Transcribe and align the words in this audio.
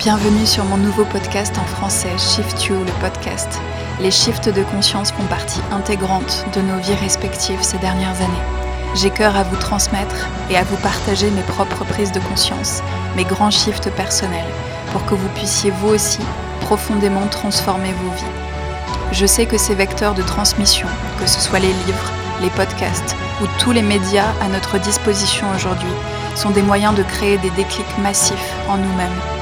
Bienvenue 0.00 0.46
sur 0.46 0.64
mon 0.64 0.78
nouveau 0.78 1.04
podcast 1.04 1.58
en 1.58 1.64
français, 1.66 2.16
Shift 2.16 2.64
You, 2.64 2.74
le 2.74 2.92
podcast. 3.02 3.60
Les 4.00 4.10
shifts 4.10 4.48
de 4.48 4.62
conscience 4.62 5.12
font 5.12 5.26
partie 5.26 5.60
intégrante 5.70 6.46
de 6.54 6.62
nos 6.62 6.78
vies 6.78 6.94
respectives 6.94 7.60
ces 7.60 7.76
dernières 7.76 8.16
années. 8.16 8.94
J'ai 8.94 9.10
cœur 9.10 9.36
à 9.36 9.42
vous 9.42 9.56
transmettre 9.56 10.26
et 10.48 10.56
à 10.56 10.64
vous 10.64 10.78
partager 10.78 11.30
mes 11.30 11.42
propres 11.42 11.84
prises 11.84 12.12
de 12.12 12.20
conscience, 12.20 12.82
mes 13.14 13.24
grands 13.24 13.50
shifts 13.50 13.90
personnels, 13.90 14.48
pour 14.90 15.04
que 15.04 15.14
vous 15.14 15.28
puissiez 15.34 15.70
vous 15.70 15.88
aussi 15.88 16.22
profondément 16.62 17.26
transformer 17.26 17.92
vos 17.92 18.10
vies. 18.16 19.12
Je 19.12 19.26
sais 19.26 19.44
que 19.44 19.58
ces 19.58 19.74
vecteurs 19.74 20.14
de 20.14 20.22
transmission, 20.22 20.88
que 21.20 21.26
ce 21.26 21.40
soit 21.40 21.58
les 21.58 21.74
livres, 21.74 22.10
les 22.40 22.50
podcasts 22.50 23.16
ou 23.42 23.46
tous 23.58 23.72
les 23.72 23.82
médias 23.82 24.32
à 24.40 24.48
notre 24.48 24.78
disposition 24.78 25.46
aujourd'hui, 25.54 25.92
sont 26.36 26.52
des 26.52 26.62
moyens 26.62 26.94
de 26.94 27.02
créer 27.02 27.36
des 27.36 27.50
déclics 27.50 27.98
massifs 27.98 28.54
en 28.66 28.78
nous-mêmes 28.78 29.39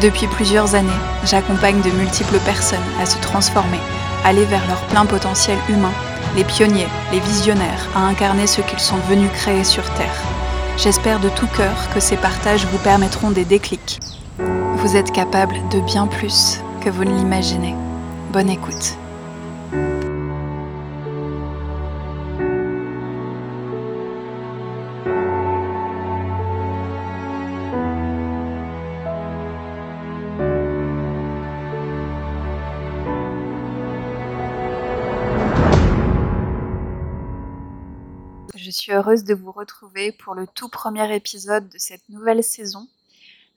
depuis 0.00 0.26
plusieurs 0.26 0.74
années, 0.74 0.90
j'accompagne 1.24 1.80
de 1.82 1.90
multiples 1.90 2.38
personnes 2.38 2.78
à 3.00 3.06
se 3.06 3.18
transformer, 3.18 3.80
aller 4.24 4.44
vers 4.44 4.66
leur 4.66 4.80
plein 4.86 5.04
potentiel 5.04 5.58
humain, 5.68 5.92
les 6.34 6.44
pionniers, 6.44 6.88
les 7.12 7.20
visionnaires, 7.20 7.88
à 7.94 8.00
incarner 8.00 8.46
ce 8.46 8.62
qu'ils 8.62 8.80
sont 8.80 8.96
venus 9.08 9.30
créer 9.32 9.64
sur 9.64 9.84
Terre. 9.94 10.22
J'espère 10.78 11.20
de 11.20 11.28
tout 11.28 11.46
cœur 11.48 11.76
que 11.94 12.00
ces 12.00 12.16
partages 12.16 12.64
vous 12.66 12.78
permettront 12.78 13.30
des 13.30 13.44
déclics. 13.44 14.00
Vous 14.76 14.96
êtes 14.96 15.12
capable 15.12 15.56
de 15.70 15.80
bien 15.80 16.06
plus 16.06 16.60
que 16.80 16.90
vous 16.90 17.04
ne 17.04 17.14
l'imaginez. 17.14 17.74
Bonne 18.32 18.48
écoute. 18.48 18.96
Suis 38.72 38.92
heureuse 38.92 39.24
de 39.24 39.34
vous 39.34 39.52
retrouver 39.52 40.12
pour 40.12 40.34
le 40.34 40.46
tout 40.46 40.68
premier 40.68 41.14
épisode 41.14 41.68
de 41.68 41.78
cette 41.78 42.08
nouvelle 42.08 42.42
saison. 42.42 42.88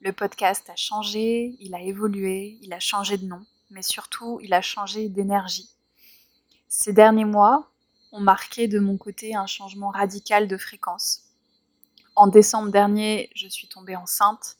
Le 0.02 0.12
podcast 0.12 0.70
a 0.70 0.76
changé, 0.76 1.56
il 1.60 1.74
a 1.74 1.82
évolué, 1.82 2.60
il 2.62 2.74
a 2.74 2.80
changé 2.80 3.18
de 3.18 3.26
nom, 3.26 3.44
mais 3.72 3.82
surtout 3.82 4.40
il 4.44 4.54
a 4.54 4.62
changé 4.62 5.10
d'énergie. 5.10 5.70
Ces 6.68 6.94
derniers 6.94 7.26
mois 7.26 7.72
ont 8.12 8.20
marqué 8.20 8.68
de 8.68 8.80
mon 8.80 8.98
côté 8.98 9.36
un 9.36 9.48
changement 9.48 9.90
radical 9.90 10.48
de 10.48 10.58
fréquence. 10.58 11.24
En 12.16 12.28
décembre 12.28 12.72
dernier, 12.72 13.30
je 13.36 13.48
suis 13.48 13.68
tombée 13.68 13.96
enceinte 13.96 14.58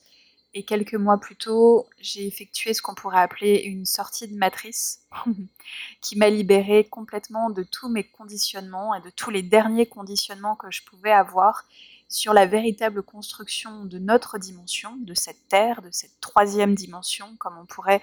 et 0.56 0.64
quelques 0.64 0.96
mois 0.96 1.20
plus 1.20 1.36
tôt, 1.36 1.86
j'ai 2.00 2.26
effectué 2.26 2.74
ce 2.74 2.82
qu'on 2.82 2.96
pourrait 2.96 3.20
appeler 3.20 3.58
une 3.66 3.86
sortie 3.86 4.26
de 4.30 4.38
matrice, 4.38 5.02
qui 6.02 6.18
m'a 6.18 6.30
libérée 6.30 6.86
complètement 6.86 7.50
de 7.50 7.62
tous 7.62 7.90
mes 7.90 8.06
conditionnements 8.06 8.96
et 8.96 9.02
de 9.02 9.10
tous 9.10 9.30
les 9.30 9.44
derniers 9.44 9.86
conditionnements 9.86 10.56
que 10.56 10.72
je 10.72 10.82
pouvais 10.84 11.12
avoir 11.12 11.66
sur 12.08 12.34
la 12.34 12.46
véritable 12.46 13.04
construction 13.04 13.84
de 13.84 14.00
notre 14.00 14.38
dimension, 14.38 14.96
de 14.96 15.14
cette 15.14 15.46
Terre, 15.50 15.82
de 15.82 15.90
cette 15.92 16.22
troisième 16.22 16.74
dimension, 16.74 17.36
comme 17.38 17.58
on 17.58 17.66
pourrait 17.66 18.02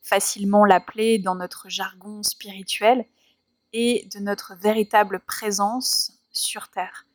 facilement 0.00 0.64
l'appeler 0.64 1.18
dans 1.18 1.34
notre 1.34 1.68
jargon 1.68 2.22
spirituel, 2.22 3.06
et 3.72 4.08
de 4.14 4.20
notre 4.20 4.54
véritable 4.54 5.20
présence 5.26 6.12
sur 6.30 6.68
Terre. 6.68 7.07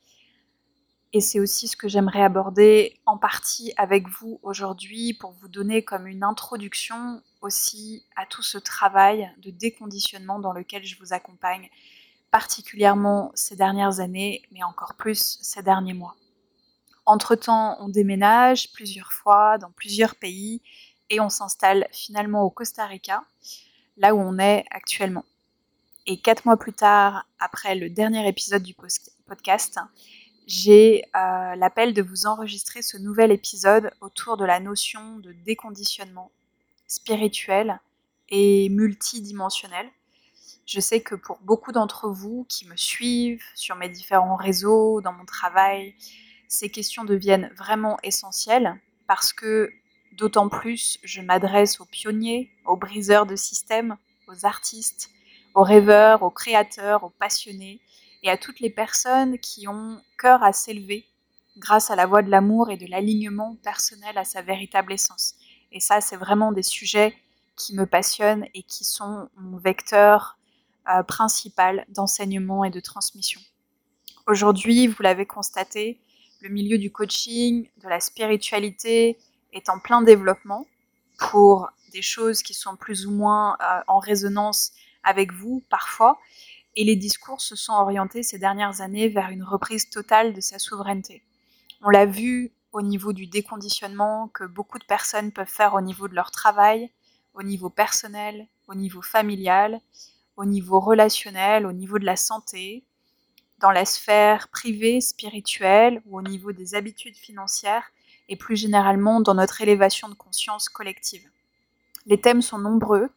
Et 1.15 1.21
c'est 1.21 1.39
aussi 1.39 1.67
ce 1.67 1.77
que 1.77 1.87
j'aimerais 1.87 2.23
aborder 2.23 2.99
en 3.05 3.19
partie 3.19 3.71
avec 3.77 4.07
vous 4.07 4.39
aujourd'hui 4.41 5.13
pour 5.13 5.31
vous 5.33 5.47
donner 5.47 5.83
comme 5.83 6.07
une 6.07 6.23
introduction 6.23 7.21
aussi 7.41 8.03
à 8.15 8.25
tout 8.25 8.41
ce 8.41 8.57
travail 8.57 9.31
de 9.37 9.51
déconditionnement 9.51 10.39
dans 10.39 10.53
lequel 10.53 10.83
je 10.83 10.97
vous 10.97 11.13
accompagne, 11.13 11.69
particulièrement 12.31 13.31
ces 13.35 13.55
dernières 13.55 13.99
années, 13.99 14.41
mais 14.51 14.63
encore 14.63 14.95
plus 14.95 15.37
ces 15.43 15.61
derniers 15.61 15.93
mois. 15.93 16.15
Entre-temps, 17.05 17.77
on 17.79 17.89
déménage 17.89 18.71
plusieurs 18.73 19.11
fois 19.11 19.59
dans 19.59 19.69
plusieurs 19.69 20.15
pays 20.15 20.63
et 21.11 21.19
on 21.19 21.29
s'installe 21.29 21.87
finalement 21.91 22.41
au 22.41 22.49
Costa 22.49 22.87
Rica, 22.87 23.23
là 23.97 24.15
où 24.15 24.19
on 24.19 24.39
est 24.39 24.65
actuellement. 24.71 25.25
Et 26.07 26.19
quatre 26.19 26.45
mois 26.45 26.57
plus 26.57 26.73
tard, 26.73 27.27
après 27.39 27.75
le 27.75 27.91
dernier 27.91 28.27
épisode 28.27 28.63
du 28.63 28.73
podcast, 28.73 29.79
j'ai 30.45 31.03
euh, 31.15 31.55
l'appel 31.55 31.93
de 31.93 32.01
vous 32.01 32.25
enregistrer 32.25 32.81
ce 32.81 32.97
nouvel 32.97 33.31
épisode 33.31 33.91
autour 34.01 34.37
de 34.37 34.45
la 34.45 34.59
notion 34.59 35.17
de 35.19 35.33
déconditionnement 35.45 36.31
spirituel 36.87 37.79
et 38.29 38.69
multidimensionnel. 38.69 39.89
Je 40.65 40.79
sais 40.79 41.01
que 41.01 41.15
pour 41.15 41.39
beaucoup 41.41 41.71
d'entre 41.71 42.09
vous 42.09 42.45
qui 42.49 42.67
me 42.67 42.75
suivent 42.75 43.43
sur 43.55 43.75
mes 43.75 43.89
différents 43.89 44.35
réseaux, 44.35 45.01
dans 45.01 45.13
mon 45.13 45.25
travail, 45.25 45.95
ces 46.47 46.69
questions 46.69 47.03
deviennent 47.03 47.51
vraiment 47.57 47.97
essentielles 48.03 48.79
parce 49.07 49.33
que 49.33 49.71
d'autant 50.13 50.49
plus 50.49 50.99
je 51.03 51.21
m'adresse 51.21 51.79
aux 51.79 51.85
pionniers, 51.85 52.51
aux 52.65 52.77
briseurs 52.77 53.25
de 53.25 53.35
systèmes, 53.35 53.97
aux 54.27 54.45
artistes, 54.45 55.09
aux 55.55 55.63
rêveurs, 55.63 56.23
aux 56.23 56.29
créateurs, 56.29 57.03
aux 57.03 57.09
passionnés, 57.09 57.79
et 58.23 58.29
à 58.29 58.37
toutes 58.37 58.59
les 58.59 58.69
personnes 58.69 59.37
qui 59.37 59.67
ont 59.67 60.01
cœur 60.17 60.41
à 60.43 60.53
s'élever 60.53 61.05
grâce 61.57 61.91
à 61.91 61.95
la 61.95 62.05
voie 62.05 62.23
de 62.23 62.31
l'amour 62.31 62.71
et 62.71 62.77
de 62.77 62.87
l'alignement 62.87 63.55
personnel 63.63 64.17
à 64.17 64.23
sa 64.23 64.41
véritable 64.41 64.93
essence. 64.93 65.35
Et 65.71 65.79
ça, 65.79 66.01
c'est 66.01 66.15
vraiment 66.15 66.51
des 66.51 66.63
sujets 66.63 67.15
qui 67.55 67.75
me 67.75 67.85
passionnent 67.85 68.47
et 68.53 68.63
qui 68.63 68.83
sont 68.83 69.29
mon 69.35 69.57
vecteur 69.57 70.37
euh, 70.89 71.03
principal 71.03 71.85
d'enseignement 71.89 72.63
et 72.63 72.71
de 72.71 72.79
transmission. 72.79 73.39
Aujourd'hui, 74.25 74.87
vous 74.87 75.03
l'avez 75.03 75.25
constaté, 75.25 75.99
le 76.41 76.49
milieu 76.49 76.77
du 76.77 76.91
coaching, 76.91 77.69
de 77.83 77.89
la 77.89 77.99
spiritualité 77.99 79.17
est 79.51 79.69
en 79.69 79.79
plein 79.79 80.01
développement 80.01 80.65
pour 81.17 81.69
des 81.91 82.01
choses 82.01 82.41
qui 82.41 82.53
sont 82.53 82.75
plus 82.75 83.05
ou 83.05 83.11
moins 83.11 83.55
euh, 83.61 83.81
en 83.87 83.99
résonance 83.99 84.71
avec 85.03 85.31
vous 85.31 85.63
parfois, 85.69 86.19
et 86.75 86.83
les 86.83 86.95
discours 86.95 87.41
se 87.41 87.55
sont 87.55 87.73
orientés 87.73 88.23
ces 88.23 88.39
dernières 88.39 88.81
années 88.81 89.07
vers 89.07 89.29
une 89.29 89.43
reprise 89.43 89.89
totale 89.89 90.33
de 90.33 90.41
sa 90.41 90.59
souveraineté. 90.59 91.23
On 91.81 91.89
l'a 91.89 92.05
vu 92.05 92.51
au 92.71 92.81
niveau 92.81 93.13
du 93.13 93.27
déconditionnement 93.27 94.29
que 94.29 94.45
beaucoup 94.45 94.79
de 94.79 94.85
personnes 94.85 95.31
peuvent 95.31 95.47
faire 95.47 95.75
au 95.75 95.81
niveau 95.81 96.07
de 96.07 96.15
leur 96.15 96.31
travail, 96.31 96.89
au 97.33 97.43
niveau 97.43 97.69
personnel, 97.69 98.47
au 98.67 98.75
niveau 98.75 99.01
familial, 99.01 99.79
au 100.37 100.45
niveau 100.45 100.79
relationnel, 100.79 101.65
au 101.65 101.73
niveau 101.73 101.99
de 101.99 102.05
la 102.05 102.15
santé, 102.15 102.83
dans 103.59 103.71
la 103.71 103.85
sphère 103.85 104.47
privée, 104.49 104.99
spirituelle 105.01 106.01
ou 106.05 106.17
au 106.17 106.21
niveau 106.21 106.51
des 106.51 106.75
habitudes 106.75 107.15
financières 107.15 107.91
et 108.27 108.35
plus 108.35 108.55
généralement 108.55 109.21
dans 109.21 109.35
notre 109.35 109.61
élévation 109.61 110.09
de 110.09 110.15
conscience 110.15 110.69
collective. 110.69 111.29
Les 112.05 112.19
thèmes 112.19 112.41
sont 112.41 112.57
nombreux 112.57 113.09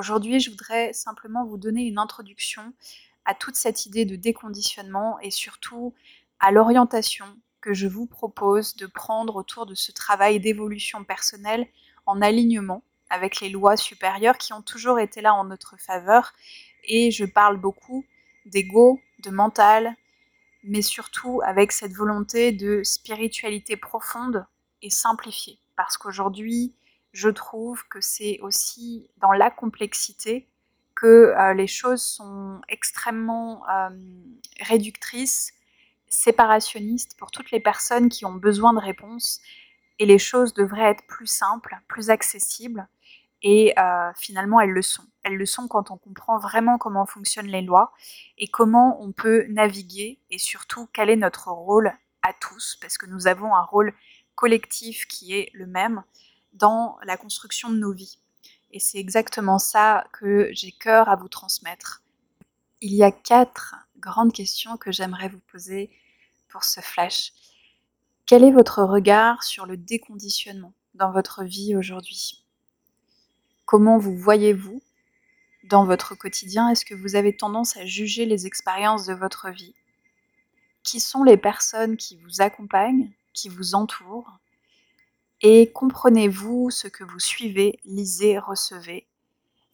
Aujourd'hui, 0.00 0.40
je 0.40 0.48
voudrais 0.48 0.94
simplement 0.94 1.44
vous 1.44 1.58
donner 1.58 1.82
une 1.82 1.98
introduction 1.98 2.72
à 3.26 3.34
toute 3.34 3.54
cette 3.54 3.84
idée 3.84 4.06
de 4.06 4.16
déconditionnement 4.16 5.20
et 5.20 5.30
surtout 5.30 5.92
à 6.38 6.52
l'orientation 6.52 7.26
que 7.60 7.74
je 7.74 7.86
vous 7.86 8.06
propose 8.06 8.76
de 8.76 8.86
prendre 8.86 9.36
autour 9.36 9.66
de 9.66 9.74
ce 9.74 9.92
travail 9.92 10.40
d'évolution 10.40 11.04
personnelle 11.04 11.66
en 12.06 12.22
alignement 12.22 12.82
avec 13.10 13.42
les 13.42 13.50
lois 13.50 13.76
supérieures 13.76 14.38
qui 14.38 14.54
ont 14.54 14.62
toujours 14.62 14.98
été 15.00 15.20
là 15.20 15.34
en 15.34 15.44
notre 15.44 15.78
faveur. 15.78 16.32
Et 16.84 17.10
je 17.10 17.26
parle 17.26 17.58
beaucoup 17.58 18.06
d'ego, 18.46 19.02
de 19.18 19.28
mental, 19.28 19.94
mais 20.64 20.80
surtout 20.80 21.42
avec 21.44 21.72
cette 21.72 21.92
volonté 21.92 22.52
de 22.52 22.80
spiritualité 22.84 23.76
profonde 23.76 24.46
et 24.80 24.88
simplifiée. 24.88 25.58
Parce 25.76 25.98
qu'aujourd'hui, 25.98 26.72
je 27.12 27.28
trouve 27.28 27.86
que 27.88 28.00
c'est 28.00 28.38
aussi 28.40 29.08
dans 29.18 29.32
la 29.32 29.50
complexité 29.50 30.48
que 30.94 31.34
euh, 31.36 31.54
les 31.54 31.66
choses 31.66 32.02
sont 32.02 32.60
extrêmement 32.68 33.62
réductrices, 34.60 35.52
séparationnistes 36.08 37.16
pour 37.16 37.30
toutes 37.30 37.50
les 37.50 37.60
personnes 37.60 38.08
qui 38.08 38.24
ont 38.24 38.34
besoin 38.34 38.72
de 38.74 38.80
réponses. 38.80 39.40
Et 39.98 40.06
les 40.06 40.18
choses 40.18 40.54
devraient 40.54 40.90
être 40.90 41.06
plus 41.06 41.26
simples, 41.26 41.76
plus 41.88 42.10
accessibles. 42.10 42.86
Et 43.42 43.72
euh, 43.78 44.10
finalement, 44.16 44.60
elles 44.60 44.70
le 44.70 44.82
sont. 44.82 45.04
Elles 45.22 45.36
le 45.36 45.46
sont 45.46 45.68
quand 45.68 45.90
on 45.90 45.98
comprend 45.98 46.38
vraiment 46.38 46.78
comment 46.78 47.06
fonctionnent 47.06 47.46
les 47.46 47.62
lois 47.62 47.92
et 48.38 48.48
comment 48.48 49.02
on 49.02 49.12
peut 49.12 49.44
naviguer 49.48 50.18
et 50.30 50.38
surtout 50.38 50.88
quel 50.92 51.10
est 51.10 51.16
notre 51.16 51.50
rôle 51.50 51.92
à 52.22 52.32
tous, 52.32 52.76
parce 52.80 52.98
que 52.98 53.06
nous 53.06 53.26
avons 53.26 53.54
un 53.54 53.62
rôle 53.62 53.94
collectif 54.34 55.06
qui 55.06 55.34
est 55.34 55.50
le 55.52 55.66
même 55.66 56.02
dans 56.52 56.98
la 57.04 57.16
construction 57.16 57.70
de 57.70 57.76
nos 57.76 57.92
vies. 57.92 58.18
Et 58.72 58.78
c'est 58.78 58.98
exactement 58.98 59.58
ça 59.58 60.06
que 60.12 60.48
j'ai 60.52 60.72
cœur 60.72 61.08
à 61.08 61.16
vous 61.16 61.28
transmettre. 61.28 62.02
Il 62.80 62.94
y 62.94 63.02
a 63.02 63.10
quatre 63.10 63.76
grandes 63.98 64.32
questions 64.32 64.76
que 64.76 64.92
j'aimerais 64.92 65.28
vous 65.28 65.40
poser 65.50 65.90
pour 66.48 66.64
ce 66.64 66.80
flash. 66.80 67.32
Quel 68.26 68.44
est 68.44 68.52
votre 68.52 68.82
regard 68.82 69.42
sur 69.42 69.66
le 69.66 69.76
déconditionnement 69.76 70.72
dans 70.94 71.10
votre 71.10 71.44
vie 71.44 71.74
aujourd'hui? 71.76 72.44
Comment 73.66 73.98
vous 73.98 74.16
voyez-vous 74.16 74.80
dans 75.64 75.84
votre 75.84 76.14
quotidien? 76.14 76.68
Est-ce 76.68 76.84
que 76.84 76.94
vous 76.94 77.16
avez 77.16 77.36
tendance 77.36 77.76
à 77.76 77.84
juger 77.84 78.24
les 78.26 78.46
expériences 78.46 79.06
de 79.06 79.14
votre 79.14 79.50
vie? 79.50 79.74
Qui 80.82 81.00
sont 81.00 81.24
les 81.24 81.36
personnes 81.36 81.96
qui 81.96 82.16
vous 82.16 82.40
accompagnent, 82.40 83.10
qui 83.32 83.48
vous 83.48 83.74
entourent? 83.74 84.38
Et 85.42 85.72
comprenez-vous 85.72 86.70
ce 86.70 86.86
que 86.86 87.02
vous 87.02 87.18
suivez, 87.18 87.80
lisez, 87.86 88.38
recevez? 88.38 89.06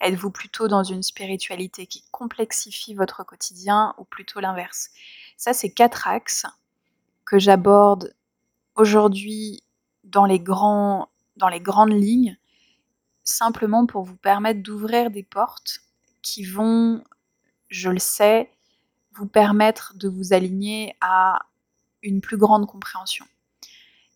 Êtes-vous 0.01 0.31
plutôt 0.31 0.69
dans 0.69 0.85
une 0.85 1.03
spiritualité 1.03 1.87
qui 1.89 2.05
complexifie 2.13 2.95
votre 2.95 3.25
quotidien 3.25 3.93
ou 3.99 4.05
plutôt 4.05 4.39
l'inverse? 4.39 4.91
Ça, 5.37 5.53
c'est 5.53 5.71
quatre 5.71 6.07
axes 6.07 6.47
que 7.25 7.41
j'aborde 7.41 8.15
aujourd'hui 8.77 9.65
dans 10.05 10.25
les, 10.25 10.39
dans 10.39 11.49
les 11.51 11.61
grandes 11.61 12.01
lignes, 12.01 12.39
simplement 13.25 13.87
pour 13.87 14.05
vous 14.05 14.17
permettre 14.17 14.63
d'ouvrir 14.63 15.11
des 15.11 15.25
portes 15.25 15.81
qui 16.23 16.45
vont, 16.45 17.03
je 17.69 17.91
le 17.91 17.99
sais, 17.99 18.53
vous 19.15 19.27
permettre 19.27 19.95
de 19.97 20.09
vous 20.09 20.33
aligner 20.33 20.95
à 21.01 21.41
une 22.03 22.21
plus 22.21 22.37
grande 22.37 22.69
compréhension. 22.69 23.27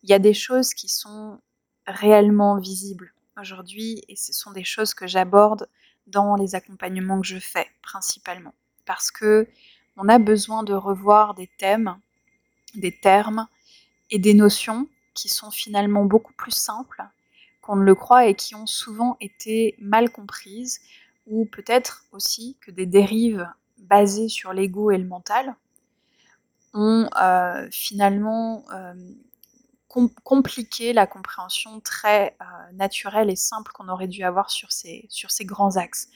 Il 0.03 0.11
y 0.11 0.15
a 0.15 0.19
des 0.19 0.35
choses 0.35 0.75
qui 0.75 0.89
sont 0.89 1.39
réellement 1.87 2.59
visibles 2.59 3.13
aujourd'hui 3.41 4.03
et 4.09 4.17
ce 4.17 4.33
sont 4.33 4.53
des 4.53 4.65
choses 4.65 4.95
que 4.95 5.07
j'aborde 5.07 5.69
dans 6.07 6.37
les 6.37 6.55
accompagnements 6.55 7.21
que 7.21 7.27
je 7.27 7.39
fais 7.39 7.69
principalement. 7.83 8.55
Parce 8.87 9.11
que 9.11 9.47
on 9.97 10.09
a 10.09 10.19
besoin 10.19 10.63
de 10.63 10.73
revoir 10.73 11.35
des 11.35 11.49
thèmes, 11.59 11.99
des 12.75 12.93
termes 12.93 13.47
et 14.11 14.19
des 14.19 14.35
notions 14.35 14.89
qui 15.15 15.29
sont 15.29 15.51
finalement 15.51 16.05
beaucoup 16.05 16.33
plus 16.33 16.53
simples 16.53 17.03
qu'on 17.61 17.77
ne 17.77 17.85
le 17.85 17.95
croit 17.95 18.27
et 18.27 18.35
qui 18.35 18.55
ont 18.55 18.67
souvent 18.67 19.17
été 19.21 19.77
mal 19.79 20.11
comprises 20.11 20.81
ou 21.27 21.45
peut-être 21.45 22.07
aussi 22.13 22.57
que 22.61 22.71
des 22.71 22.87
dérives 22.87 23.47
basées 23.79 24.29
sur 24.29 24.53
l'ego 24.53 24.91
et 24.91 24.99
le 24.99 25.07
mental 25.07 25.55
ont 26.73 27.09
euh, 27.21 27.69
finalement 27.71 28.65
euh, 28.73 28.95
compliquer 30.25 30.93
la 30.93 31.07
compréhension 31.07 31.81
très 31.81 32.37
euh, 32.41 32.73
naturelle 32.75 33.29
et 33.29 33.37
simple 33.37 33.73
qu'on 33.73 33.89
aurait 33.89 34.09
dû 34.09 34.23
avoir 34.23 34.51
sur 34.51 34.71
ces, 34.71 35.07
sur 35.09 35.31
ces 35.31 35.45
grands 35.45 35.77
axes. 35.77 36.09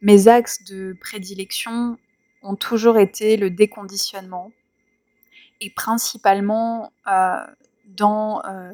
Mes 0.00 0.28
axes 0.28 0.62
de 0.64 0.96
prédilection 1.00 1.98
ont 2.42 2.54
toujours 2.54 2.98
été 2.98 3.36
le 3.36 3.50
déconditionnement 3.50 4.52
et 5.60 5.70
principalement 5.70 6.92
euh, 7.08 7.44
dans 7.86 8.42
euh, 8.44 8.70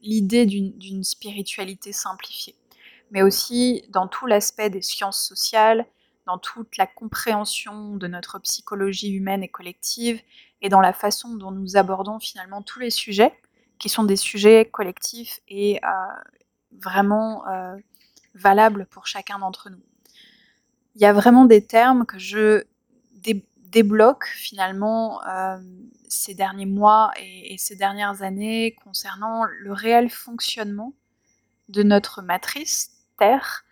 l'idée 0.00 0.46
d'une 0.46 1.02
spiritualité 1.02 1.92
simplifiée, 1.92 2.54
mais 3.10 3.22
aussi 3.22 3.84
dans 3.88 4.06
tout 4.06 4.26
l'aspect 4.26 4.70
des 4.70 4.82
sciences 4.82 5.20
sociales, 5.26 5.86
dans 6.26 6.38
toute 6.38 6.76
la 6.76 6.86
compréhension 6.86 7.96
de 7.96 8.06
notre 8.06 8.38
psychologie 8.38 9.10
humaine 9.10 9.42
et 9.42 9.48
collective 9.48 10.22
et 10.64 10.70
dans 10.70 10.80
la 10.80 10.94
façon 10.94 11.36
dont 11.36 11.50
nous 11.50 11.76
abordons 11.76 12.18
finalement 12.18 12.62
tous 12.62 12.80
les 12.80 12.90
sujets 12.90 13.38
qui 13.78 13.90
sont 13.90 14.02
des 14.02 14.16
sujets 14.16 14.64
collectifs 14.64 15.40
et 15.46 15.78
euh, 15.84 15.88
vraiment 16.72 17.46
euh, 17.48 17.76
valables 18.34 18.86
pour 18.86 19.06
chacun 19.06 19.38
d'entre 19.38 19.68
nous. 19.68 19.82
Il 20.94 21.02
y 21.02 21.04
a 21.04 21.12
vraiment 21.12 21.44
des 21.44 21.64
termes 21.64 22.06
que 22.06 22.18
je 22.18 22.64
débloque 23.66 24.26
finalement 24.26 25.20
euh, 25.26 25.58
ces 26.08 26.32
derniers 26.32 26.64
mois 26.66 27.10
et, 27.20 27.58
ces 27.58 27.76
dernières 27.76 28.22
années 28.22 28.76
concernant 28.84 29.44
le 29.44 29.72
réel 29.72 30.08
fonctionnement 30.08 30.94
de 31.68 31.82
notre 31.82 32.22
matrice 32.22 32.92
Terre 33.18 33.64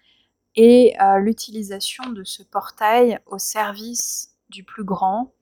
et 0.57 0.95
l'utilisation 1.21 2.11
de 2.11 2.25
ce 2.25 2.43
portail 2.43 3.21
au 3.27 3.39
service 3.39 4.35
du 4.51 4.65
plus 4.65 4.85
grand, 4.85 5.33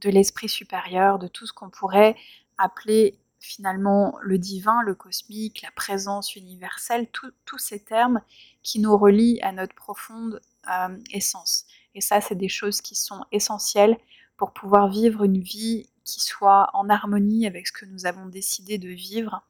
de 0.00 0.10
l'esprit 0.10 0.48
supérieur, 0.48 1.18
de 1.18 1.28
tout 1.28 1.46
ce 1.46 1.52
qu'on 1.52 1.70
pourrait 1.70 2.16
appeler 2.58 3.18
finalement 3.38 4.16
le 4.22 4.38
divin, 4.38 4.82
le 4.82 4.94
cosmique, 4.94 5.62
la 5.62 5.70
présence 5.70 6.36
universelle, 6.36 7.08
tous 7.10 7.58
ces 7.58 7.80
termes 7.80 8.20
qui 8.62 8.80
nous 8.80 8.96
relient 8.96 9.40
à 9.42 9.52
notre 9.52 9.74
profonde 9.74 10.40
euh, 10.70 10.98
essence. 11.12 11.66
Et 11.94 12.00
ça, 12.00 12.20
c'est 12.20 12.34
des 12.34 12.48
choses 12.48 12.80
qui 12.80 12.94
sont 12.94 13.24
essentielles 13.32 13.96
pour 14.36 14.52
pouvoir 14.52 14.88
vivre 14.88 15.24
une 15.24 15.40
vie 15.40 15.88
qui 16.04 16.20
soit 16.20 16.70
en 16.74 16.88
harmonie 16.88 17.46
avec 17.46 17.66
ce 17.66 17.72
que 17.72 17.86
nous 17.86 18.06
avons 18.06 18.26
décidé 18.26 18.78
de 18.78 18.88
vivre 18.88 19.42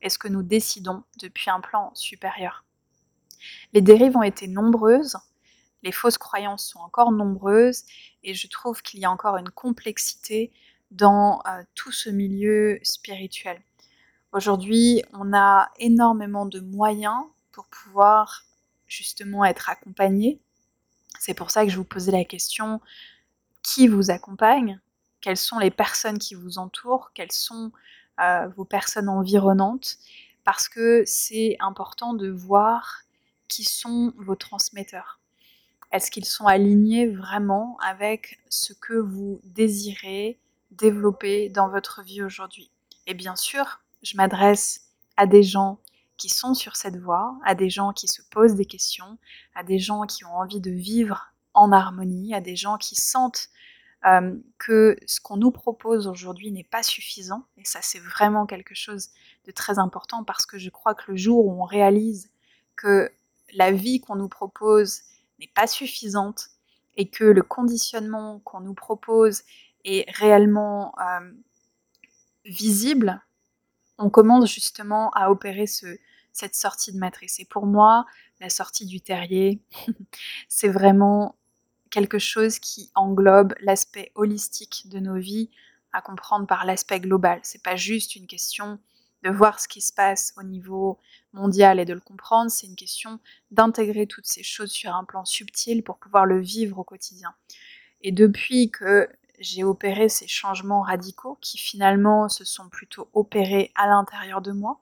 et 0.00 0.08
ce 0.08 0.18
que 0.18 0.28
nous 0.28 0.42
décidons 0.42 1.04
depuis 1.20 1.50
un 1.50 1.60
plan 1.60 1.94
supérieur. 1.94 2.64
Les 3.72 3.80
dérives 3.80 4.16
ont 4.16 4.22
été 4.22 4.46
nombreuses, 4.48 5.16
les 5.82 5.92
fausses 5.92 6.18
croyances 6.18 6.66
sont 6.66 6.80
encore 6.80 7.12
nombreuses 7.12 7.84
et 8.22 8.34
je 8.34 8.48
trouve 8.48 8.82
qu'il 8.82 9.00
y 9.00 9.04
a 9.04 9.10
encore 9.10 9.36
une 9.36 9.50
complexité 9.50 10.52
dans 10.90 11.40
euh, 11.46 11.62
tout 11.74 11.92
ce 11.92 12.10
milieu 12.10 12.78
spirituel. 12.82 13.60
Aujourd'hui, 14.32 15.02
on 15.12 15.32
a 15.34 15.70
énormément 15.78 16.46
de 16.46 16.60
moyens 16.60 17.24
pour 17.50 17.66
pouvoir 17.66 18.44
justement 18.86 19.44
être 19.44 19.68
accompagné. 19.68 20.40
C'est 21.18 21.34
pour 21.34 21.50
ça 21.50 21.64
que 21.64 21.70
je 21.70 21.76
vous 21.76 21.84
posais 21.84 22.12
la 22.12 22.24
question 22.24 22.80
qui 23.62 23.88
vous 23.88 24.10
accompagne? 24.10 24.80
Quelles 25.20 25.36
sont 25.36 25.58
les 25.58 25.70
personnes 25.70 26.18
qui 26.18 26.34
vous 26.34 26.58
entourent? 26.58 27.12
Quelles 27.14 27.32
sont 27.32 27.72
euh, 28.20 28.48
vos 28.56 28.64
personnes 28.64 29.08
environnantes? 29.08 29.98
Parce 30.44 30.68
que 30.68 31.04
c'est 31.06 31.56
important 31.60 32.14
de 32.14 32.28
voir 32.28 33.02
qui 33.48 33.64
sont 33.64 34.12
vos 34.16 34.34
transmetteurs. 34.34 35.21
Est-ce 35.92 36.10
qu'ils 36.10 36.24
sont 36.24 36.46
alignés 36.46 37.06
vraiment 37.06 37.76
avec 37.84 38.40
ce 38.48 38.72
que 38.72 38.94
vous 38.94 39.40
désirez 39.44 40.38
développer 40.70 41.50
dans 41.50 41.68
votre 41.68 42.02
vie 42.02 42.22
aujourd'hui? 42.22 42.70
Et 43.06 43.12
bien 43.12 43.36
sûr, 43.36 43.82
je 44.02 44.16
m'adresse 44.16 44.88
à 45.18 45.26
des 45.26 45.42
gens 45.42 45.78
qui 46.16 46.30
sont 46.30 46.54
sur 46.54 46.76
cette 46.76 46.96
voie, 46.96 47.36
à 47.44 47.54
des 47.54 47.68
gens 47.68 47.92
qui 47.92 48.08
se 48.08 48.22
posent 48.30 48.54
des 48.54 48.64
questions, 48.64 49.18
à 49.54 49.64
des 49.64 49.78
gens 49.78 50.06
qui 50.06 50.24
ont 50.24 50.34
envie 50.34 50.60
de 50.60 50.70
vivre 50.70 51.32
en 51.52 51.72
harmonie, 51.72 52.34
à 52.34 52.40
des 52.40 52.56
gens 52.56 52.78
qui 52.78 52.94
sentent 52.94 53.50
que 54.58 54.96
ce 55.06 55.20
qu'on 55.20 55.36
nous 55.36 55.52
propose 55.52 56.08
aujourd'hui 56.08 56.50
n'est 56.50 56.64
pas 56.64 56.82
suffisant. 56.82 57.44
Et 57.56 57.64
ça, 57.64 57.80
c'est 57.82 58.00
vraiment 58.00 58.46
quelque 58.46 58.74
chose 58.74 59.10
de 59.44 59.52
très 59.52 59.78
important 59.78 60.24
parce 60.24 60.46
que 60.46 60.58
je 60.58 60.70
crois 60.70 60.94
que 60.94 61.12
le 61.12 61.16
jour 61.16 61.46
où 61.46 61.62
on 61.62 61.64
réalise 61.64 62.30
que 62.76 63.12
la 63.52 63.70
vie 63.70 64.00
qu'on 64.00 64.16
nous 64.16 64.28
propose 64.28 65.02
n'est 65.42 65.52
pas 65.54 65.66
suffisante 65.66 66.50
et 66.96 67.08
que 67.08 67.24
le 67.24 67.42
conditionnement 67.42 68.40
qu'on 68.40 68.60
nous 68.60 68.74
propose 68.74 69.42
est 69.84 70.08
réellement 70.10 70.94
euh, 71.00 71.32
visible, 72.44 73.20
on 73.98 74.08
commence 74.08 74.50
justement 74.50 75.10
à 75.10 75.30
opérer 75.30 75.66
ce, 75.66 75.86
cette 76.32 76.54
sortie 76.54 76.92
de 76.92 76.98
matrice. 76.98 77.40
Et 77.40 77.44
pour 77.44 77.66
moi, 77.66 78.06
la 78.40 78.50
sortie 78.50 78.86
du 78.86 79.00
terrier, 79.00 79.60
c'est 80.48 80.68
vraiment 80.68 81.36
quelque 81.90 82.18
chose 82.18 82.58
qui 82.58 82.90
englobe 82.94 83.54
l'aspect 83.60 84.12
holistique 84.14 84.88
de 84.88 84.98
nos 84.98 85.16
vies, 85.16 85.50
à 85.92 86.00
comprendre 86.00 86.46
par 86.46 86.64
l'aspect 86.64 87.00
global. 87.00 87.40
C'est 87.42 87.62
pas 87.62 87.76
juste 87.76 88.16
une 88.16 88.26
question 88.26 88.78
de 89.22 89.30
voir 89.30 89.60
ce 89.60 89.68
qui 89.68 89.80
se 89.80 89.92
passe 89.92 90.32
au 90.36 90.42
niveau 90.42 90.98
mondial 91.32 91.78
et 91.78 91.84
de 91.84 91.94
le 91.94 92.00
comprendre, 92.00 92.50
c'est 92.50 92.66
une 92.66 92.76
question 92.76 93.20
d'intégrer 93.50 94.06
toutes 94.06 94.26
ces 94.26 94.42
choses 94.42 94.70
sur 94.70 94.94
un 94.94 95.04
plan 95.04 95.24
subtil 95.24 95.82
pour 95.82 95.98
pouvoir 95.98 96.26
le 96.26 96.40
vivre 96.40 96.78
au 96.78 96.84
quotidien. 96.84 97.34
Et 98.00 98.12
depuis 98.12 98.70
que 98.70 99.08
j'ai 99.38 99.64
opéré 99.64 100.08
ces 100.08 100.28
changements 100.28 100.82
radicaux 100.82 101.38
qui 101.40 101.58
finalement 101.58 102.28
se 102.28 102.44
sont 102.44 102.68
plutôt 102.68 103.08
opérés 103.12 103.72
à 103.74 103.86
l'intérieur 103.86 104.40
de 104.40 104.52
moi, 104.52 104.80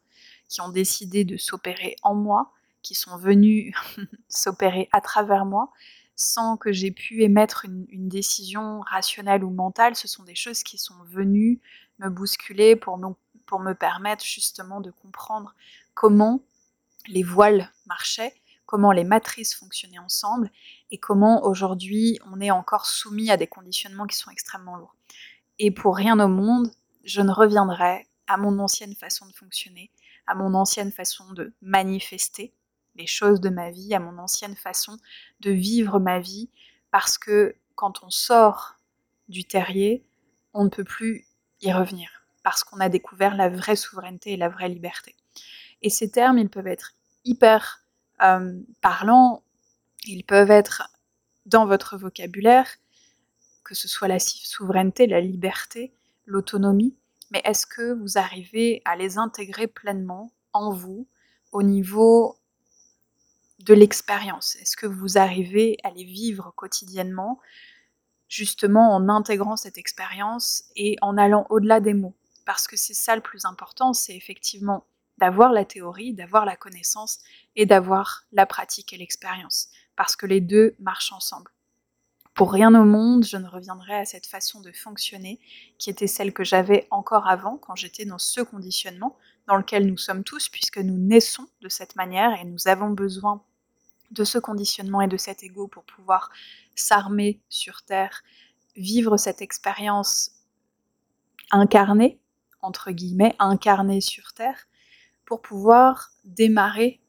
qui 0.49 0.61
ont 0.61 0.69
décidé 0.69 1.25
de 1.25 1.37
s'opérer 1.37 1.97
en 2.03 2.15
moi, 2.15 2.53
qui 2.83 2.95
sont 2.95 3.17
venus 3.17 3.75
s'opérer 4.29 4.89
à 4.93 5.01
travers 5.01 5.45
moi, 5.45 5.71
sans 6.17 6.57
que 6.57 6.73
j'ai 6.73 6.91
pu 6.91 7.23
émettre 7.23 7.65
une, 7.65 8.09
décision 8.09 8.81
rationnelle 8.81 9.43
ou 9.43 9.51
mentale. 9.51 9.97
Ce 9.97 10.09
sont 10.09 10.25
des 10.25 10.35
choses 10.35 10.63
qui 10.63 10.77
sont 10.77 11.03
venues 11.05 11.61
me 11.99 12.11
bousculer 12.11 12.77
pour 12.77 12.99
me 12.99 13.09
pour 13.51 13.59
me 13.59 13.75
permettre 13.75 14.25
justement 14.25 14.81
de 14.81 14.93
comprendre 14.93 15.57
comment 15.95 16.41
les 17.09 17.25
voiles 17.25 17.69
marchaient, 17.85 18.33
comment 18.65 18.93
les 18.93 19.03
matrices 19.03 19.57
fonctionnaient 19.57 19.99
ensemble 19.99 20.53
et 20.93 20.99
comment 20.99 21.45
aujourd'hui 21.45 22.21
on 22.31 22.41
est 22.41 22.53
encore 22.53 22.87
soumis 22.87 23.29
à 23.29 23.37
des 23.37 23.49
conditionnements 23.49 24.07
qui 24.07 24.17
sont 24.17 24.31
extrêmement 24.31 24.77
lourds. 24.77 24.95
Et 25.59 25.73
pour 25.73 25.97
rien 25.97 26.21
au 26.21 26.29
monde, 26.29 26.71
je 27.03 27.21
ne 27.23 27.33
reviendrai 27.33 28.07
à 28.29 28.37
mon 28.37 28.57
ancienne 28.61 28.95
façon 28.95 29.27
de 29.27 29.33
fonctionner, 29.33 29.91
à 30.29 30.37
mon 30.37 30.55
ancienne 30.55 30.93
façon 30.93 31.33
de 31.33 31.53
manifester 31.61 32.55
les 32.95 33.09
choses 33.09 33.41
de 33.41 33.49
ma 33.49 33.73
vie, 33.73 33.97
à 33.97 33.99
mon 33.99 34.17
ancienne 34.19 34.55
façon 34.55 34.97
de 35.41 35.51
vivre 35.51 35.99
ma 35.99 36.21
vie, 36.21 36.51
parce 36.93 37.19
que 37.19 37.57
quand 37.75 38.05
on 38.05 38.11
sort 38.11 38.77
du 39.29 39.45
terrier, 39.45 40.07
on 40.55 40.63
ne 40.63 40.69
peut 40.69 40.85
plus 40.85 41.27
y 41.63 41.73
revenir 41.73 42.20
parce 42.43 42.65
qu'on 42.65 42.81
a 42.81 42.89
découvert 42.89 43.37
la 43.37 43.49
vraie 43.49 43.77
souveraineté 43.77 44.33
et 44.33 44.37
la 44.37 44.49
vraie 44.49 44.69
liberté. 44.69 45.15
Et 45.83 45.91
ces 45.91 46.11
termes, 46.11 46.39
ils 46.39 46.51
peuvent 46.51 46.67
être 46.67 46.93
hyper 47.25 47.85
euh, 48.23 48.61
parlants, 48.81 49.43
ils 50.07 50.25
peuvent 50.25 50.51
être 50.51 50.91
dans 51.47 51.67
votre 51.67 51.97
vocabulaire, 51.97 52.69
que 53.65 53.75
ce 53.75 53.89
soit 53.89 54.09
la 54.09 54.19
souveraineté, 54.19 55.07
la 55.07 55.21
liberté, 55.21 55.95
l'autonomie, 56.27 56.97
mais 57.31 57.41
est-ce 57.45 57.67
que 57.67 57.93
vous 57.93 58.19
arrivez 58.19 58.83
à 58.85 58.97
les 58.97 59.19
intégrer 59.19 59.67
pleinement 59.67 60.33
en 60.53 60.73
vous 60.73 61.07
au 61.53 61.63
niveau 61.63 62.37
de 63.61 63.75
l'expérience? 63.75 64.57
Est-ce 64.57 64.77
que 64.77 64.87
vous 64.87 65.17
arrivez 65.17 65.77
à 65.85 65.91
les 65.91 66.05
vivre 66.05 66.53
quotidiennement 66.57 67.41
justement 68.29 68.95
en 68.95 69.09
intégrant 69.09 69.57
cette 69.57 69.79
expérience 69.79 70.65
et 70.77 70.97
en 71.03 71.17
allant 71.17 71.47
au-delà 71.51 71.81
des 71.81 71.95
mots? 71.95 72.17
Parce 72.51 72.67
que 72.67 72.77
c'est 72.77 72.95
ça 72.95 73.15
le 73.15 73.23
plus 73.23 73.45
important, 73.45 73.93
c'est 73.93 74.17
effectivement 74.17 74.85
d'avoir 75.19 75.53
la 75.53 75.65
théorie, 75.65 76.15
d'avoir 76.15 76.45
la 76.45 76.57
connaissance 76.57 77.21
et 77.55 77.65
d'avoir 77.65 78.25
la 78.33 78.45
pratique 78.45 78.93
et 78.93 78.97
l'expérience. 78.97 79.69
Parce 79.95 80.17
que 80.17 80.27
les 80.27 80.41
deux 80.41 80.75
marchent 80.81 81.13
ensemble. 81.13 81.53
Pour 82.35 82.53
rien 82.53 82.75
au 82.75 82.85
monde, 82.85 83.25
je 83.25 83.37
ne 83.37 83.47
reviendrai 83.47 83.95
à 83.95 84.05
cette 84.05 84.27
façon 84.27 84.61
de 84.61 84.73
fonctionner 84.73 85.39
qui 85.79 85.91
était 85.91 86.09
celle 86.09 86.33
que 86.33 86.43
j'avais 86.43 86.89
encore 86.91 87.29
avant 87.29 87.57
quand 87.57 87.77
j'étais 87.77 88.05
dans 88.05 88.19
ce 88.19 88.41
conditionnement 88.41 89.17
dans 89.47 89.57
lequel 89.57 89.87
nous 89.87 89.97
sommes 89.97 90.25
tous 90.25 90.49
puisque 90.49 90.79
nous 90.79 90.99
naissons 90.99 91.47
de 91.61 91.69
cette 91.69 91.95
manière 91.95 92.33
et 92.41 92.45
nous 92.45 92.67
avons 92.67 92.91
besoin 92.91 93.45
de 94.11 94.25
ce 94.25 94.39
conditionnement 94.39 95.03
et 95.03 95.07
de 95.07 95.17
cet 95.17 95.45
ego 95.45 95.69
pour 95.69 95.85
pouvoir 95.85 96.33
s'armer 96.75 97.41
sur 97.49 97.83
Terre, 97.83 98.25
vivre 98.75 99.17
cette 99.19 99.41
expérience 99.41 100.33
incarnée, 101.53 102.21
entre 102.63 102.91
guillemets, 102.91 103.35
incarnée 103.39 104.01
sur 104.01 104.33
Terre, 104.33 104.67
pour 105.25 105.43
pouvoir 105.43 106.11
démarrer 106.25 107.01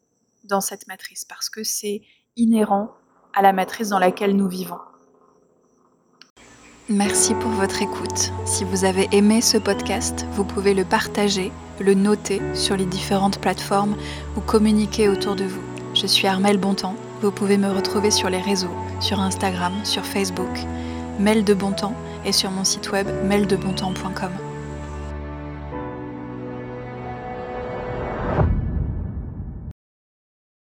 dans 0.43 0.61
cette 0.61 0.87
matrice, 0.87 1.25
parce 1.25 1.49
que 1.49 1.63
c'est 1.63 2.01
inhérent 2.35 2.91
à 3.33 3.41
la 3.41 3.53
matrice 3.53 3.89
dans 3.89 3.99
laquelle 3.99 4.35
nous 4.35 4.47
vivons. 4.47 4.79
Merci 6.89 7.33
pour 7.35 7.51
votre 7.51 7.81
écoute. 7.81 8.33
Si 8.45 8.65
vous 8.65 8.83
avez 8.83 9.07
aimé 9.13 9.39
ce 9.39 9.57
podcast, 9.57 10.25
vous 10.33 10.43
pouvez 10.43 10.73
le 10.73 10.83
partager, 10.83 11.51
le 11.79 11.93
noter 11.93 12.41
sur 12.53 12.75
les 12.75 12.85
différentes 12.85 13.39
plateformes 13.39 13.95
ou 14.35 14.41
communiquer 14.41 15.07
autour 15.07 15.35
de 15.35 15.45
vous. 15.45 15.61
Je 15.93 16.05
suis 16.05 16.27
Armelle 16.27 16.57
Bontemps. 16.57 16.95
Vous 17.21 17.31
pouvez 17.31 17.57
me 17.57 17.69
retrouver 17.69 18.11
sur 18.11 18.29
les 18.29 18.41
réseaux, 18.41 18.75
sur 18.99 19.19
Instagram, 19.19 19.73
sur 19.85 20.05
Facebook, 20.05 20.59
Mel 21.19 21.45
de 21.45 21.53
Bontemps 21.53 21.95
et 22.25 22.31
sur 22.31 22.51
mon 22.51 22.63
site 22.63 22.91
web 22.91 23.07
meldebontemps.com. 23.25 24.50